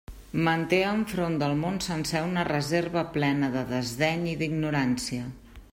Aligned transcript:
Manté 0.45 0.77
enfront 0.91 1.35
del 1.43 1.53
món 1.59 1.77
sencer 1.89 2.23
una 2.31 2.47
reserva 2.49 3.05
plena 3.19 3.53
de 3.59 3.65
desdeny 3.75 4.29
i 4.35 4.37
d'ignorància. 4.41 5.33